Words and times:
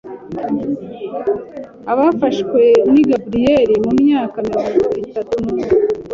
Abafashwe 1.91 2.61
ni 2.91 3.01
Gabriel 3.09 3.69
w’imyaka 3.83 4.37
mirongo 4.49 4.79
itatu 5.03 5.33
numwe 5.43 5.69